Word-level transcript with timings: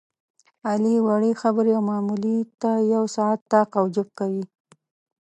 علي 0.67 0.95
وړې 1.07 1.31
خبرې 1.41 1.71
او 1.77 1.83
معاملې 1.89 2.37
ته 2.61 2.71
یو 2.93 3.03
ساعت 3.15 3.39
طاق 3.51 3.69
او 3.79 3.85
جفت 3.95 4.13
کوي. 4.19 4.43